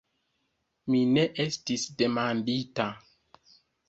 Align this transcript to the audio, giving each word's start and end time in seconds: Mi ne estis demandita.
Mi 0.93 1.01
ne 1.17 1.25
estis 1.43 1.83
demandita. 1.99 2.87